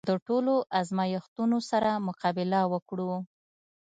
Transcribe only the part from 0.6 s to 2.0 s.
ازمېښتونو سره